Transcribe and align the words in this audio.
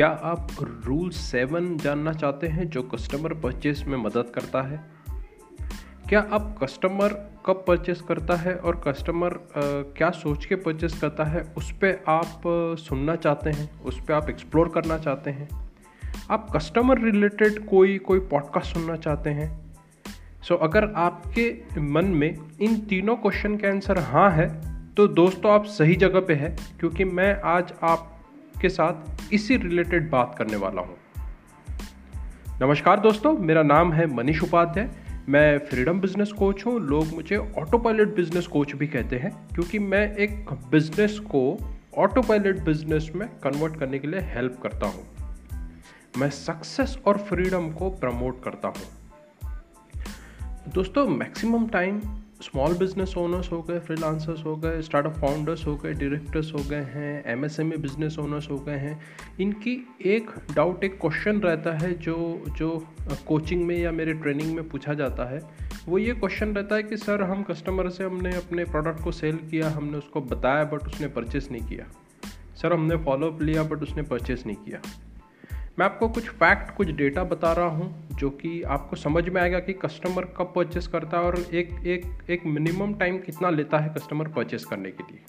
क्या 0.00 0.08
आप 0.08 0.48
rule 0.84 1.10
seven 1.10 1.76
जानना 1.76 2.12
चाहते 2.12 2.46
हैं 2.46 2.68
जो 2.70 2.82
कस्टमर 2.82 3.34
परचेस 3.34 3.84
में 3.86 3.96
मदद 3.98 4.32
करता 4.34 4.62
है? 4.62 4.90
क्या 6.08 6.20
आप 6.32 6.58
कस्टमर 6.62 7.30
कब 7.46 7.64
परचेस 7.68 8.00
करता 8.00 8.36
है 8.36 8.56
और 8.56 8.82
कस्टमर 8.86 9.48
क्या 9.96 10.10
सोच 10.10 10.46
के 10.46 10.54
परचेस 10.54 11.00
करता 11.00 11.24
है? 11.24 11.54
उस 11.56 11.72
पर 11.72 12.04
आप 12.08 12.42
सुनना 12.78 13.16
चाहते 13.16 13.50
हैं 13.50 13.82
उस 13.82 14.00
पर 14.00 14.12
आप 14.14 14.30
एक्सप्लोर 14.30 14.68
करना 14.68 14.98
चाहते 14.98 15.30
हैं। 15.30 15.70
आप 16.30 16.48
कस्टमर 16.56 17.00
रिलेटेड 17.00 17.66
कोई 17.66 17.98
कोई 17.98 18.18
पॉडकास्ट 18.18 18.74
सुनना 18.74 18.96
चाहते 18.96 19.30
हैं? 19.30 19.76
सो 20.42 20.54
so, 20.54 20.60
अगर 20.62 20.92
आपके 20.96 21.62
मन 21.80 22.04
में 22.04 22.38
इन 22.60 22.80
तीनों 22.80 23.16
क्वेश्चन 23.16 23.56
के 23.56 23.66
आंसर 23.66 23.98
हाँ 23.98 24.30
है 24.30 24.48
तो 24.94 25.06
दोस्तों 25.06 25.52
आप 25.52 25.64
सही 25.64 25.94
जगह 25.94 26.20
पे 26.20 26.34
हैं 26.34 26.56
क्योंकि 26.80 27.04
मैं 27.04 27.40
आज 27.40 27.72
आपके 28.60 28.68
साथ 28.68 29.32
इसी 29.32 29.56
रिलेटेड 29.56 30.10
बात 30.10 30.34
करने 30.38 30.56
वाला 30.56 30.82
हूँ। 30.82 30.96
नमस्कार 32.60 33.00
दोस्तों, 33.00 33.32
मेरा 33.38 33.62
नाम 33.62 33.92
है 33.92 34.06
मनीष 34.06 34.42
उपाध्याय। 34.42 34.90
मैं 35.28 35.58
फ्रीडम 35.58 36.00
बिज़नेस 36.00 36.32
कोच 36.32 36.66
हूँ। 36.66 36.78
लोग 36.80 37.14
मुझे 37.14 37.36
ऑटो 37.36 37.78
पायलट 37.78 38.14
बिज़नेस 38.14 38.46
कोच 38.46 38.74
भी 38.74 38.86
कहते 38.86 39.16
हैं, 39.16 39.30
क्योंकि 39.48 39.78
मैं 39.78 40.16
एक 40.16 40.52
बिज़नेस 40.70 41.18
को 41.18 41.42
ऑटो 41.98 42.22
पायलट 42.22 42.60
बिज़नेस 42.60 43.10
में 43.14 43.28
कन्वर्ट 43.28 43.76
करने 43.76 43.98
के 43.98 44.08
लिए 44.08 44.20
हेल्प 44.20 44.60
करता 44.62 44.86
हूँ। 44.86 45.06
मैं 46.18 46.30
सक्सेस 46.30 46.98
और 47.06 47.18
फ्रीडम 47.18 47.70
को 47.70 47.90
प्रमोट 47.90 48.44
करता 48.44 48.68
हूँ। 48.68 48.86
दोस्तों 50.74 51.06
maximum 51.08 51.66
time 51.68 52.00
small 52.42 52.78
business 52.78 53.14
owners 53.16 53.52
हो 53.52 53.62
गए 53.62 53.78
फ्रीलांसर्स 53.78 54.44
हो 54.44 54.56
गए 54.56 54.82
स्टार्टअप 54.82 55.12
फाउंडर्स 55.12 55.66
हो 55.66 55.76
गए 55.76 55.92
डायरेक्टर्स 55.92 56.52
हो 56.52 56.58
गए 56.58 56.76
हैं 56.76 57.24
M 57.26 57.44
S 57.44 57.60
M 57.60 57.66
MSME 57.66 57.76
business 57.76 58.18
owners 58.18 58.50
हो 58.50 58.56
गए 58.56 58.76
हैं। 58.76 59.00
इनकी 59.40 59.88
एक 60.04 60.30
डाउट 60.54 60.84
एक 60.84 61.00
क्वेश्चन 61.00 61.40
रहता 61.40 61.72
है 61.72 61.94
जो 61.94 62.44
जो 62.58 62.86
कोचिंग 63.26 63.64
में 63.64 63.78
या 63.78 63.92
मेरे 63.92 64.12
ट्रेनिंग 64.12 64.54
में 64.54 64.68
पूछा 64.68 64.94
जाता 64.94 65.24
है। 65.24 65.40
वो 65.88 65.98
ये 65.98 66.12
क्वेश्चन 66.12 66.48
रहता 66.48 66.74
है 66.74 66.82
कि, 66.82 66.96
सर, 66.96 67.22
हम 67.22 67.42
कस्टमर 67.42 67.88
से 67.88 68.04
हमने 68.04 68.36
अपने 68.36 68.64
प्रोडक्ट 68.64 69.04
को 69.04 69.12
सेल 69.12 69.36
किया, 69.36 69.68
हमने 69.70 69.98
उसको 69.98 70.20
बताया 70.20 70.64
बट 70.64 70.86
उसने 70.86 71.06
परचेस 71.06 71.48
नहीं 71.52 71.62
किया। 71.62 71.86
सर, 72.56 72.72
हमने 72.72 72.96
फॉलोअप 72.96 73.42
लिया 73.42 73.62
बट 73.62 73.82
उसने 73.82 74.02
परचेस 74.02 74.42
नहीं 74.46 74.56
किया। 74.56 75.09
मैं 75.78 75.86
आपको 75.86 76.08
कुछ 76.08 76.28
फैक्ट 76.28 76.76
कुछ 76.76 76.88
डेटा 76.88 77.24
बता 77.24 77.52
रहा 77.52 77.66
हूँ 77.66 78.08
जो 78.12 78.30
कि 78.30 78.62
आपको 78.62 78.96
समझ 78.96 79.28
में 79.28 79.42
आएगा 79.42 79.58
कि 79.58 79.72
कस्टमर 79.72 80.24
कब 80.24 80.52
परचेस 80.56 80.86
करता 80.86 81.16
है 81.16 81.22
और 81.22 81.46
एक 81.54 81.86
एक 81.86 82.30
एक 82.30 82.46
मिनिमम 82.46 82.94
टाइम 82.94 83.18
कितना 83.18 83.50
लेता 83.50 83.78
है 83.78 83.88
कस्टमर 83.88 84.28
परचेस 84.28 84.64
करने 84.64 84.90
के 84.90 85.02
लिए। 85.02 85.20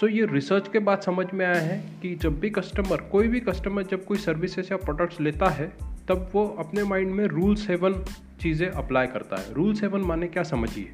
सो 0.00 0.06
so, 0.06 0.12
ये 0.12 0.26
रिसर्च 0.26 0.68
के 0.68 0.78
बाद 0.78 1.00
समझ 1.00 1.26
में 1.34 1.46
आया 1.46 1.60
है 1.60 1.90
कि 2.02 2.14
जब 2.14 2.40
भी 2.40 2.50
कस्टमर 2.50 2.96
कोई 2.96 3.28
भी 3.28 3.40
कस्टमर 3.40 3.82
जब 3.82 4.04
कोई 4.04 4.18
सर्विसेज़ 4.18 4.68
या 4.70 4.76
प्रोडक्ट्स 4.76 5.20
लेता 5.20 5.48
है 5.48 5.72
तब 6.08 6.30
वो 6.32 6.46
अपने 6.58 6.84
माइंड 6.84 7.10
में 7.10 7.26
रूल 7.26 7.54
सेवन 7.54 8.04
चीज़ें 8.40 8.68
अप्लाई 8.68 9.06
करता 9.06 9.36
है। 9.36 9.54
रूल 9.54 9.74
सेवन 9.74 10.00
माने 10.00 10.26
क्या 10.26 10.42
समझिए? 10.42 10.92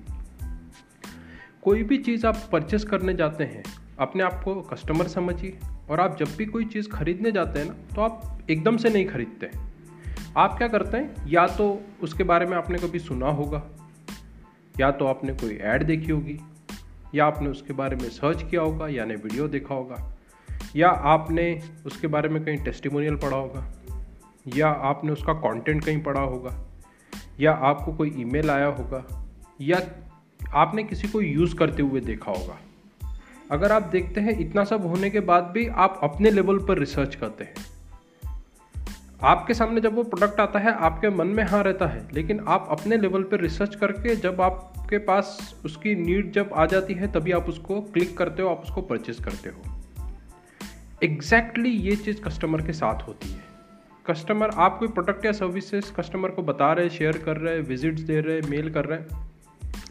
कोई 1.63 1.83
भी 1.83 1.99
चीज़ 1.99 2.27
आप 2.27 2.49
परचेस 2.53 2.85
करने 2.85 3.15
जाते 3.15 3.45
हैं 3.45 3.82
अपने 3.99 4.23
आप 4.23 4.43
को 4.45 4.55
कस्टमर 4.63 5.09
समझिए। 5.09 5.59
और 5.91 6.01
आप 6.01 6.17
जब 6.19 6.37
भी 6.37 6.47
कोई 6.47 6.65
चीज़ 6.65 6.89
खरीदने 6.89 7.33
जाते 7.33 7.59
हैं 7.59 7.67
ना 7.67 7.75
तो 7.95 8.03
आप 8.03 8.39
एकदम 8.51 8.77
से 8.77 8.91
नहीं 8.91 9.07
खरीदते। 9.07 9.51
आप 10.37 10.57
क्या 10.59 10.69
करते 10.69 10.97
हैं, 10.97 11.27
या 11.29 11.47
तो 11.47 11.83
उसके 12.03 12.25
बारे 12.25 12.47
में 12.47 12.57
आपने 12.57 12.79
कभी 12.79 12.99
सुना 12.99 13.29
होगा, 13.29 13.63
या 14.81 14.91
तो 14.91 15.07
आपने 15.07 15.33
कोई 15.33 15.57
ऐड 15.57 15.83
देखी 15.83 16.13
होगी, 16.13 16.39
या 17.15 17.27
आपने 17.27 17.49
उसके 17.49 17.73
बारे 17.73 17.97
में 17.97 18.09
सर्च 18.09 18.43
किया 18.43 18.63
होगा, 18.63 18.89
यानी 18.89 19.15
वीडियो 19.15 19.49
देखा 19.49 19.75
होगा, 19.75 20.17
या 20.77 20.89
आपने 20.89 21.63
उसके 21.87 22.07
बारे 22.07 22.29
में 22.29 22.45
कहीं 22.45 22.57
टेस्टिमोनियल 22.57 23.17
पढ़ा 23.17 23.37
होगा, 23.37 23.65
या 24.57 24.69
आपने 24.69 25.13
उसका 25.13 25.33
कंटेंट 25.33 25.85
कहीं 25.85 26.03
पढ़ा 26.03 26.21
होगा, 26.21 26.59
या 27.41 27.53
आपको 27.53 27.93
कोई 27.93 28.15
ईमेल 28.17 28.51
आया 28.51 28.67
होगा, 28.67 29.05
या 29.61 29.81
आपने 30.55 30.85
किसी 30.85 31.09
को 31.09 31.21
यूज़ 31.21 31.57
करते 31.57 31.83
हुए 31.83 32.01
देखा 32.01 32.33
होगा। 32.33 32.59
अगर 33.51 33.73
आप 33.73 33.83
देखते 33.83 34.21
हैं, 34.21 34.39
इतना 34.39 34.65
सब 34.65 34.87
होने 34.87 35.11
के 35.11 35.21
बाद 35.21 35.45
भी 35.45 35.69
आप 35.69 36.01
अपने 36.03 36.31
लेवल 36.31 36.59
पर 36.59 36.79
रिसर्च 36.79 37.15
करते 37.15 37.45
हैं। 37.45 37.55
आपके 39.23 39.55
सामने 39.55 39.81
जब 39.81 39.95
वो 39.95 40.03
प्रोडक्ट 40.03 40.41
आता 40.41 40.59
है, 40.59 40.73
आपके 40.73 41.11
मन 41.11 41.27
में 41.27 41.45
हाँ 41.45 41.63
रहता 41.63 41.87
है, 41.87 42.09
लेकिन 42.13 42.45
आप 42.49 42.67
अपने 42.71 42.97
लेवल 42.97 43.23
पर 43.23 43.41
रिसर्च 43.41 43.75
करके 43.75 44.17
जब 44.17 44.41
आपके 44.41 44.99
पास 44.99 45.55
उसकी 45.65 45.95
नीड 45.95 46.33
जब 46.33 46.51
आ 46.55 46.67
जाती 46.67 46.95
है, 46.95 47.13
तभी 47.13 47.33
आप 47.33 47.49
उसको 47.49 47.81
क्लिक 47.81 48.19
करते 48.19 48.43
हो, 48.43 48.49
आप 48.49 48.61
उसको 48.61 48.83
परचेज 48.83 49.25
करते 49.25 49.49
हो। 49.49 49.63
एग्जैक्टली 51.03 51.71
exactly 51.71 51.91
ये 51.91 51.97
चीज़ 51.97 52.23
कस्टमर 52.23 52.63
के 52.63 52.73
साथ 52.73 53.03
होती 53.03 53.29
है। 53.29 53.53
कस्टमर 54.07 54.51
आप 54.51 54.79
कोई 54.79 54.89
प्रोडक्ट 54.89 55.25
या 55.25 55.33
सर्विसेज़ 55.33 55.93
कस्टमर 55.93 56.29
को 56.29 56.43
बता 56.43 56.73
रहे 56.73 56.91
शेयर 56.91 57.19
कर 57.19 57.37
रहे 57.37 57.61
विजिट्स 57.61 58.03
दे 58.03 58.21
रहे 58.21 58.41
मेल 58.41 58.71
कर 58.71 58.85
रहे 58.85 58.99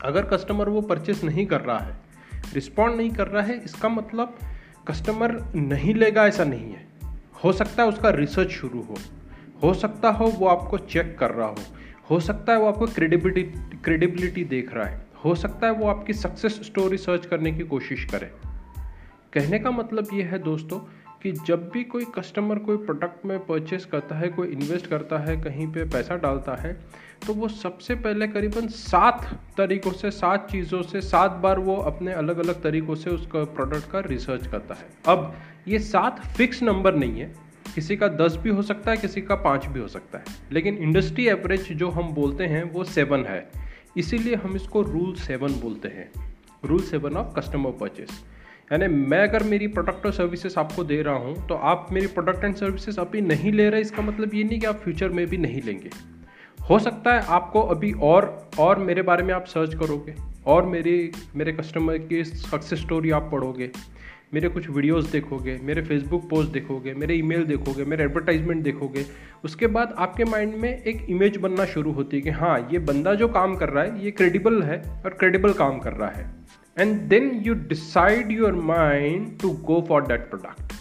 अगर 0.03 0.25
कस्टमर 0.25 0.69
वो 0.69 0.81
परचेस 0.81 1.23
नहीं 1.23 1.45
कर 1.45 1.61
रहा 1.61 1.79
है 1.79 2.10
रिस्पॉन्ड 2.53 2.95
नहीं 2.95 3.09
कर 3.09 3.27
रहा 3.27 3.43
है, 3.43 3.61
इसका 3.65 3.89
मतलब 3.89 4.37
कस्टमर 4.87 5.53
नहीं 5.55 5.93
लेगा, 5.93 6.25
ऐसा 6.27 6.43
नहीं 6.43 6.73
है। 6.73 6.87
हो 7.43 7.53
सकता 7.53 7.83
है 7.83 7.89
उसका 7.89 8.09
रिसर्च 8.09 8.49
शुरू 8.49 8.81
हो। 8.81 8.97
हो 9.63 9.73
सकता 9.73 10.09
हो 10.09 10.27
वो 10.27 10.47
आपको 10.47 10.77
चेक 10.77 11.17
कर 11.19 11.31
रहा 11.31 11.47
हो। 11.47 11.57
हो 12.09 12.19
सकता 12.19 12.53
है 12.53 12.59
वो 12.59 12.67
आपको 12.67 12.85
क्रेडिबिलिटी 12.85 13.43
क्रेडिबिलिटी 13.83 14.43
देख 14.43 14.73
रहा 14.73 14.85
है। 14.85 15.05
हो 15.25 15.35
सकता 15.35 15.67
है 15.67 15.73
वो 15.73 15.87
आपकी 15.87 16.13
सक्सेस 16.13 16.59
स्टोरी 16.63 16.97
सर्च 16.97 17.25
करने 17.25 17.51
की 17.51 17.63
कोशिश 17.63 18.05
करे। 18.05 18.31
कहने 19.33 19.59
का 19.59 19.71
मतलब 19.71 20.07
ये 20.13 20.23
है 20.23 20.39
दोस्तों 20.39 20.79
कि 21.23 21.31
जब 21.31 21.69
भी 21.69 21.83
कोई 21.83 22.05
कस्टमर 22.15 22.59
कोई 22.59 22.77
प्रोडक्ट 22.77 23.25
में 23.25 23.37
परचेस 23.39 23.85
करता 23.85 24.15
है, 24.15 24.29
कोई 24.29 24.47
इन्वेस्ट 24.47 24.87
करता 24.87 25.17
है, 25.17 25.35
कहीं 25.37 25.67
पे 25.67 25.83
पैसा 25.83 26.15
डालता 26.15 26.55
है 26.55 26.73
तो 27.27 27.33
वो 27.33 27.47
सबसे 27.47 27.95
पहले 27.95 28.27
करीबन 28.27 28.67
सात 28.67 29.39
तरीक़ों 29.57 29.91
से, 29.91 30.11
सात 30.11 30.47
चीज़ों 30.51 30.81
से, 30.81 31.01
सात 31.01 31.31
बार 31.31 31.59
वो 31.59 31.75
अपने 31.75 32.13
अलग 32.13 32.37
अलग 32.37 32.61
तरीक़ों 32.63 32.95
से 32.95 33.09
उसका 33.09 33.43
प्रोडक्ट 33.43 33.91
का 33.91 33.99
रिसर्च 33.99 34.47
करता 34.47 34.75
है। 34.75 34.87
अब 35.07 35.33
ये 35.67 35.79
सात 35.79 36.25
फिक्स 36.27 36.63
नंबर 36.63 36.95
नहीं 36.95 37.19
है। 37.19 37.33
किसी 37.75 37.95
का 37.95 38.07
दस 38.07 38.35
भी 38.35 38.49
हो 38.49 38.61
सकता 38.61 38.91
है, 38.91 38.97
किसी 38.97 39.21
का 39.21 39.35
पाँच 39.35 39.65
भी 39.65 39.79
हो 39.79 39.87
सकता 39.87 40.17
है। 40.17 40.23
लेकिन 40.51 40.77
इंडस्ट्री 40.77 41.27
एवरेज 41.27 41.71
जो 41.73 41.89
हम 41.89 42.13
बोलते 42.13 42.45
हैं, 42.45 42.63
वो 42.63 42.83
सेवन 42.83 43.25
है। 43.25 43.51
इसीलिए 43.97 44.35
हम 44.35 44.55
इसको 44.55 44.81
रूल 44.81 45.13
सेवन 45.15 45.53
बोलते 45.53 45.87
हैं। 45.87 46.11
Rule 46.65 46.81
seven 46.81 47.17
of 47.17 47.35
customer 47.35 47.71
purchase 47.71 48.23
यानी 48.71 48.87
मैं 48.87 49.21
अगर 49.23 49.43
मेरी 49.43 49.67
प्रोडक्ट 49.67 50.05
और 50.05 50.11
सर्विसेज़ 50.13 50.57
आपको 50.59 50.83
दे 50.83 51.01
रहा 51.01 51.15
हूँ 51.15 51.47
तो 51.47 51.55
आप 51.55 51.87
मेरी 51.91 52.07
प्रोडक्ट 52.09 52.43
एंड 52.43 52.55
सर्विसेज़ 52.55 52.99
अभी 52.99 53.21
नहीं 53.21 53.51
ले 53.51 53.69
रहे, 53.69 53.81
इसका 53.81 54.01
मतलब 54.01 54.33
ये 54.35 54.43
नहीं 54.43 54.59
कि 54.59 54.65
आप 54.65 54.75
फ्यूचर 54.75 55.09
में 55.09 55.25
भी 55.27 55.37
नहीं 55.37 55.61
लेंगे। 55.61 55.89
हो 56.59 56.79
सकता 56.79 57.13
है 57.13 57.25
आपको 57.29 57.61
अभी 57.69 57.91
और 58.03 58.49
और 58.59 58.79
मेरे 58.79 59.01
बारे 59.01 59.23
में 59.23 59.33
आप 59.33 59.45
सर्च 59.45 59.73
करोगे, 59.75 60.15
और 60.47 60.65
मेरी, 60.65 61.11
मेरे 61.35 61.51
कस्टमर 61.53 61.97
की 61.99 62.23
सक्सेस 62.23 62.79
स्टोरी 62.79 63.11
आप 63.11 63.29
पढ़ोगे, 63.31 63.69
मेरे 64.33 64.49
कुछ 64.49 64.69
वीडियोस 64.69 65.09
देखोगे, 65.11 65.57
मेरे 65.63 65.81
फेसबुक 65.81 66.29
पोस्ट 66.29 66.51
देखोगे, 66.51 66.93
मेरे 66.93 67.15
ईमेल 67.15 67.43
देखोगे, 67.45 67.85
मेरे 67.85 68.03
एडवर्टाइजमेंट 68.03 68.63
देखोगे, 68.63 69.05
उसके 69.43 69.67
बाद 69.67 69.95
आपके 69.97 70.23
माइंड 70.25 70.55
में 70.55 70.69
एक 70.69 71.05
इमेज 71.09 71.37
बनना 71.37 71.65
शुरू 71.65 71.91
होती 71.91 72.17
है 72.17 72.23
कि 72.23 72.29
हाँ 72.31 72.57
ये 72.71 72.79
बंदा 72.81 73.13
जो 73.13 73.27
काम 73.29 73.55
कर 73.55 73.69
रहा 73.69 73.83
है, 73.83 74.03
ये 74.05 74.11
क्रेडिबल 74.11 74.61
है 74.63 74.81
और 75.05 75.13
क्रेडिबल 75.13 75.53
काम 75.53 75.79
कर 75.79 75.93
रहा 75.93 76.09
है। 76.09 76.29
And 76.79 77.01
then 77.01 77.41
you 77.43 77.53
decide 77.53 78.31
your 78.31 78.53
mind 78.53 79.39
to 79.39 79.49
go 79.49 79.85
for 79.89 80.07
that 80.07 80.29
product 80.29 80.73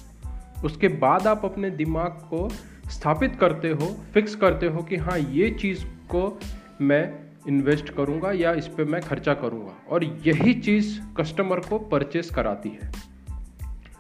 उसके 0.65 0.89
बाद 0.89 1.27
आप 1.27 1.45
अपने 1.45 1.71
दिमाग 1.71 2.11
को 2.11 2.49
स्थापित 2.91 3.37
करते 3.41 3.71
हो 3.71 3.97
फिक्स 4.15 4.35
करते 4.35 4.67
हो 4.67 4.83
कि 4.83 4.97
हाँ 4.97 5.19
ये 5.19 5.51
चीज़ 5.51 5.85
को 5.85 6.41
मैं 6.81 7.15
इन्वेस्ट 7.49 7.91
करूँगा 7.91 8.33
या 8.33 8.53
इस 8.53 8.67
पर 8.67 8.85
मैं 8.85 9.03
खर्चा 9.03 9.35
करूँगा। 9.35 9.73
और 9.89 10.05
यही 10.05 10.55
चीज़ 10.55 11.01
कस्टमर 11.17 11.61
को 11.61 11.79
परचेस 11.79 12.31
कराती 12.31 12.69
है। 12.69 12.93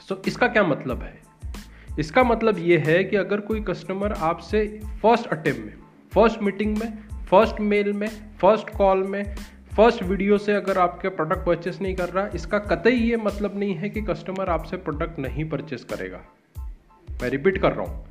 सो 0.08 0.14
so, 0.14 0.28
इसका 0.28 0.48
क्या 0.48 0.64
मतलब 0.64 1.02
है? 1.02 1.20
इसका 1.98 2.24
मतलब 2.24 2.58
ये 2.58 2.78
है 2.78 3.04
कि 3.04 3.16
अगर 3.16 3.40
कोई 3.40 3.60
कस्टमर 3.60 4.12
आपसे 4.12 4.80
फ़र्स्ट 5.02 5.26
अटेम्प्ट 5.26 5.64
में 5.66 5.74
फ़र्स्ट 6.14 6.42
मीटिंग 6.42 6.78
में 6.78 6.98
फ़र्स्ट 7.30 7.60
मेल 7.60 7.92
में 7.92 8.08
फ़र्स्ट 8.40 8.70
कॉल 8.70 8.98
में 9.02 9.34
फ़र्स्ट 9.80 10.02
वीडियो 10.02 10.38
से 10.38 10.52
अगर 10.52 10.78
आपके 10.78 11.08
प्रोडक्ट 11.08 11.46
परचेस 11.46 11.78
नहीं 11.82 11.94
कर 11.94 12.08
रहा, 12.08 12.30
इसका 12.34 12.58
कतई 12.58 12.90
ये 12.90 13.16
मतलब 13.16 13.58
नहीं 13.58 13.74
है 13.74 13.90
कि 13.90 14.02
कस्टमर 14.02 14.50
आपसे 14.50 14.76
प्रोडक्ट 14.76 15.18
नहीं 15.18 15.48
परचेस 15.48 15.84
करेगा। 15.84 16.20
मैं 17.22 17.28
रिपीट 17.28 17.58
कर 17.58 17.72
रहा 17.72 17.86
हूँ। 17.86 18.06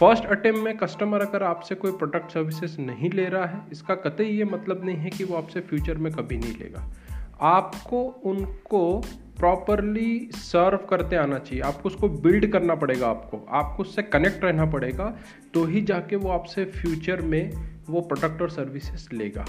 फ़र्स्ट 0.00 0.24
अटेम्प्ट 0.24 0.62
में 0.62 0.76
कस्टमर 0.76 1.20
अगर 1.20 1.42
आपसे 1.42 1.74
कोई 1.74 1.92
प्रोडक्ट 1.92 2.30
सर्विसेज़ 2.30 2.80
नहीं 2.80 3.10
ले 3.10 3.24
रहा 3.24 3.46
है, 3.46 3.60
इसका 3.72 3.94
कतई 3.94 4.24
ये 4.24 4.44
मतलब 4.44 4.84
नहीं 4.84 4.96
है 4.96 5.10
कि 5.10 5.24
वो 5.24 5.36
आपसे 5.36 5.60
फ्यूचर 5.60 5.98
में 5.98 6.12
कभी 6.12 6.36
नहीं 6.38 6.54
लेगा। 6.54 6.90
आपको 7.40 8.02
उनको 8.02 8.98
प्रॉपरली 9.38 10.30
सर्व 10.32 10.76
करते 10.76 11.16
आना 11.16 11.38
चाहिए। 11.38 11.62
आपको 11.62 11.88
उसको 11.88 12.08
बिल्ड 12.08 12.52
करना 12.52 12.74
पड़ेगा 12.74 13.08
आपको। 13.08 13.46
आपको 13.50 13.82
उससे 13.82 14.02
कनेक्ट 14.02 14.44
रहना 14.44 14.66
पड़ेगा 14.66 15.16
तो 15.54 15.64
ही 15.64 15.80
जाके 15.80 16.16
वो 16.16 16.28
आपसे 16.28 16.64
फ्यूचर 16.64 17.20
में 17.20 17.52
वो 17.88 18.00
प्रोडक्ट 18.00 18.42
और 18.42 18.50
सर्विसेज़ 18.50 19.16
लेगा। 19.16 19.44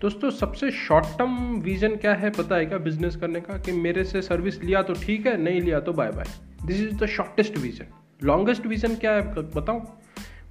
दोस्तों, 0.00 0.30
सबसे 0.30 0.70
शॉर्ट 0.70 1.06
टर्म 1.18 1.60
विजन 1.60 1.94
क्या 1.96 2.12
है 2.14 2.30
पता 2.30 2.56
है 2.56 2.66
क्या 2.66 2.78
बिज़नेस 2.78 3.14
करने 3.16 3.40
का? 3.40 3.56
कि 3.58 3.72
मेरे 3.72 4.02
से 4.04 4.20
सर्विस 4.22 4.62
लिया 4.64 4.82
तो 4.82 4.94
ठीक 4.94 5.26
है, 5.26 5.36
नहीं 5.42 5.60
लिया 5.60 5.80
तो 5.80 5.92
bye 5.92 6.10
bye 6.10 6.26
this 6.66 6.80
is 6.80 6.94
the 6.94 7.06
shortest 7.06 7.56
vision 7.58 7.86
longest 8.22 8.66
vision 8.66 8.94
क्या 8.94 9.12
है? 9.12 9.22
बताऊँ? 9.52 9.80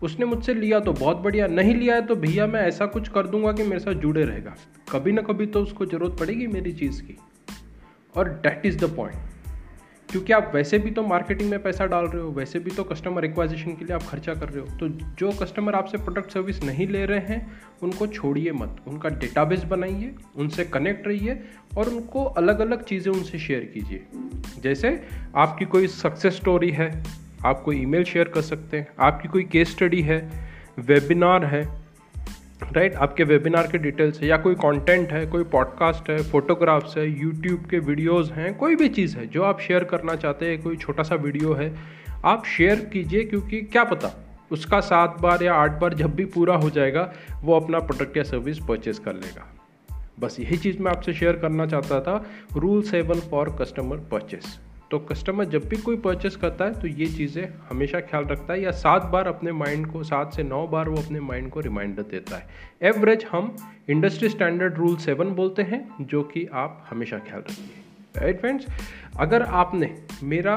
उसने 0.03 0.25
मुझसे 0.25 0.53
लिया 0.53 0.79
तो 0.79 0.93
बहुत 0.93 1.17
बढ़िया, 1.17 1.47
नहीं 1.47 1.75
लिया 1.75 1.95
है 1.95 2.05
तो 2.05 2.15
भैया 2.15 2.47
मैं 2.47 2.61
ऐसा 2.61 2.85
कुछ 2.85 3.09
कर 3.09 3.27
दूँगा 3.27 3.51
कि 3.51 3.63
मेरे 3.63 3.79
साथ 3.79 3.93
जुड़े 3.93 4.23
रहेगा। 4.25 4.55
कभी 4.91 5.11
ना 5.11 5.21
कभी 5.21 5.45
तो 5.45 5.61
उसको 5.61 5.85
ज़रूरत 5.85 6.19
पड़ेगी 6.19 6.47
मेरी 6.47 6.73
चीज़ 6.73 7.01
की। 7.03 7.17
और 8.15 8.29
डैट 8.43 8.65
इज़ 8.65 8.77
द 8.77 8.95
पॉइंट 8.95 9.15
क्योंकि 10.15 10.33
आप 10.33 10.51
वैसे 10.55 10.77
भी 10.79 10.91
तो 10.91 11.01
मार्केटिंग 11.03 11.49
में 11.49 11.61
पैसा 11.63 11.85
डाल 11.85 12.05
रहे 12.05 12.21
हो, 12.21 12.29
वैसे 12.31 12.59
भी 12.59 12.71
तो 12.71 12.83
कस्टमर 12.83 13.25
एक्वाजिशन 13.25 13.71
के 13.71 13.85
लिए 13.85 13.95
आप 13.95 14.03
खर्चा 14.03 14.33
कर 14.33 14.49
रहे 14.49 14.59
हो। 14.59 14.77
तो 14.77 14.87
जो 15.19 15.31
कस्टमर 15.31 15.75
आपसे 15.75 15.97
प्रोडक्ट 15.97 16.31
सर्विस 16.31 16.63
नहीं 16.63 16.87
ले 16.87 17.05
रहे 17.05 17.19
हैं, 17.19 17.59
उनको 17.83 18.07
छोड़िए 18.07 18.51
मत। 18.51 18.75
उनका 18.87 19.09
डेटाबेस 19.09 19.63
बनाइए, 19.63 20.13
उनसे 20.35 20.65
कनेक्ट 20.65 21.07
रहिए 21.07 21.39
और 21.77 21.89
उनको 21.89 22.23
अलग 22.23 22.59
अलग 22.59 22.83
चीज़ें 22.83 23.11
उनसे 23.13 23.39
शेयर 23.39 23.71
कीजिए। 23.73 24.05
जैसे 24.61 25.01
आपकी 25.35 25.65
कोई 25.65 25.87
सक्सेस 25.87 26.35
स्टोरी 26.35 26.71
है, 26.71 26.91
आप 27.45 27.61
कोई 27.61 27.81
ईमेल 27.81 28.03
शेयर 28.03 28.27
कर 28.27 28.41
सकते 28.41 28.77
हैं, 28.77 28.87
आपकी 28.99 29.27
कोई 29.27 29.43
केस 29.43 29.71
स्टडी 29.71 30.01
है 30.01 30.19
वेबिनार 30.79 31.45
है 31.45 31.63
राइट 32.63 32.91
right? 32.91 33.03
आपके 33.03 33.23
वेबिनार 33.23 33.67
के 33.67 33.77
डिटेल्स 33.77 34.21
है, 34.21 34.27
या 34.27 34.37
कोई 34.37 34.55
कंटेंट 34.55 35.11
है, 35.11 35.25
कोई 35.25 35.43
पॉडकास्ट 35.43 36.09
है 36.09 36.23
फोटोग्राफ्स 36.23 36.97
है 36.97 37.07
यूट्यूब 37.21 37.65
के 37.65 37.79
वीडियोस 37.79 38.31
हैं, 38.31 38.53
कोई 38.57 38.75
भी 38.75 38.89
चीज़ 38.89 39.17
है, 39.17 39.25
जो 39.27 39.43
आप 39.43 39.59
शेयर 39.59 39.83
करना 39.83 40.15
चाहते 40.15 40.45
हैं, 40.45 40.61
कोई 40.61 40.77
छोटा 40.77 41.03
सा 41.03 41.15
वीडियो 41.15 41.53
है, 41.53 41.73
आप 42.25 42.45
शेयर 42.45 42.79
कीजिए 42.93 43.23
क्योंकि 43.23 43.61
क्या 43.61 43.83
पता 43.83 44.11
उसका 44.51 44.79
सात 44.79 45.17
बार 45.21 45.43
या 45.43 45.53
आठ 45.53 45.71
बार 45.71 45.93
जब 45.93 46.15
भी 46.15 46.25
पूरा 46.25 46.55
हो 46.55 46.69
जाएगा, 46.69 47.13
वो 47.41 47.59
अपना 47.59 47.79
प्रोडक्ट 47.79 48.17
या 48.17 48.23
सर्विस 48.23 48.59
परचेज 48.59 48.99
कर 48.99 49.13
लेगा 49.13 49.47
बस 50.19 50.37
यही 50.39 50.57
चीज़ 50.57 50.79
मैं 50.79 50.91
आपसे 50.91 51.13
शेयर 51.13 51.33
करना 51.33 51.65
चाहता 51.65 51.99
था 52.01 52.25
rule 52.55 52.81
seven 52.81 53.19
for 53.19 53.57
customer 53.61 53.97
purchase 53.97 54.59
तो 54.91 54.99
कस्टमर 55.01 55.45
जब 55.45 55.67
भी 55.69 55.77
कोई 55.77 55.97
परचेस 55.97 56.35
करता 56.35 56.65
है 56.65 56.79
तो 56.81 56.87
ये 56.89 57.05
चीज़ें 57.07 57.43
हमेशा 57.69 57.99
ख्याल 58.01 58.25
रखता 58.25 58.53
है 58.53 58.61
या 58.61 58.71
सात 58.73 59.05
बार 59.11 59.27
अपने 59.27 59.51
माइंड 59.53 59.87
को, 59.87 60.03
सात 60.03 60.33
से 60.33 60.43
नौ 60.43 60.65
बार 60.67 60.89
वो 60.89 60.97
अपने 60.97 61.19
माइंड 61.21 61.49
को 61.51 61.59
रिमाइंडर 61.61 62.03
देता 62.11 62.37
है। 62.37 62.89
एवरेज 62.89 63.25
हम 63.31 63.55
इंडस्ट्री 63.89 64.29
स्टैंडर्ड 64.29 64.77
रूल 64.77 64.95
सेवन 64.97 65.29
बोलते 65.35 65.61
हैं, 65.63 65.87
जो 66.01 66.23
कि 66.23 66.45
आप 66.53 66.85
हमेशा 66.89 67.17
ख्याल 67.19 67.41
रखिए। 67.41 67.83
राइट 68.15 68.39
फ्रेंड्स 68.39 68.65
अगर 69.19 69.41
आपने 69.41 69.93
मेरा 70.23 70.55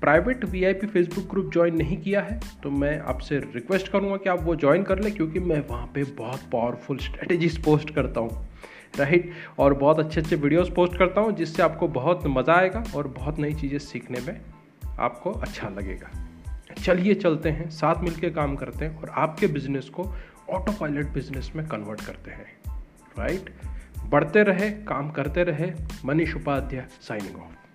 private 0.00 0.44
V 0.44 0.64
I 0.64 0.74
P 0.74 0.86
Facebook 0.86 1.28
group 1.30 1.52
join 1.52 1.76
नहीं 1.76 1.96
किया 1.98 2.20
है 2.22 2.40
तो 2.62 2.70
मैं 2.72 2.98
आपसे 3.00 3.38
रिक्वेस्ट 3.38 3.88
करूँगा 3.88 4.16
कि 4.16 4.28
आप 4.30 4.42
वो 4.44 4.54
ज्वाइन 4.56 4.82
कर 4.82 4.98
लें, 4.98 5.12
क्योंकि 5.14 5.40
मैं 5.40 5.60
वहाँ 5.68 5.86
पे 5.94 6.04
बहुत 6.16 6.40
पावरफुल 6.52 6.98
स्ट्रेटजीज 6.98 7.62
पोस्ट 7.64 7.90
करता 7.90 8.20
हूँ। 8.20 8.46
राइट? 8.96 9.32
और 9.58 9.74
बहुत 9.74 9.98
अच्छे 9.98 10.20
अच्छे 10.20 10.36
वीडियोस 10.36 10.70
पोस्ट 10.70 10.96
करता 10.96 11.20
हूँ, 11.20 11.32
जिससे 11.32 11.62
आपको 11.62 11.88
बहुत 11.88 12.26
मज़ा 12.26 12.54
आएगा 12.54 12.84
और 12.96 13.08
बहुत 13.08 13.38
नई 13.38 13.54
चीज़ें 13.54 13.78
सीखने 13.78 14.20
में 14.20 14.40
आपको 14.98 15.30
अच्छा 15.30 15.68
लगेगा। 15.68 16.10
चलिए 16.84 17.14
चलते 17.14 17.48
हैं, 17.48 17.70
साथ 17.70 18.02
मिलकर 18.02 18.30
काम 18.30 18.56
करते 18.56 18.84
हैं 18.84 19.00
और 19.00 19.08
आपके 19.08 19.46
बिज़नेस 19.46 19.88
को 19.88 20.02
ऑटो 20.50 20.72
पायलट 20.72 21.06
बिज़नेस 21.06 21.52
में 21.56 21.66
कन्वर्ट 21.68 22.00
करते 22.00 22.30
हैं। 22.30 22.56
राइट 23.18 23.54
बढ़ते 24.06 24.42
रहे, 24.42 24.70
काम 24.70 25.10
करते 25.10 25.42
रहे। 25.42 25.72
Manish 26.04 26.36
Upadhyay 26.36 26.86
signing 27.00 27.36
of 27.36 27.65